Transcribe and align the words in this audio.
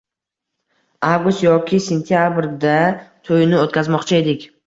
Avgust 1.09 1.43
yoki 1.45 1.81
sentyabrda 1.89 2.73
to`yini 3.29 3.63
o`tkazmoqchi 3.67 4.19
edik 4.23 4.51